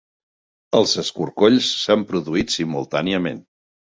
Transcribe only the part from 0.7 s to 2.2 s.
Els escorcolls s'han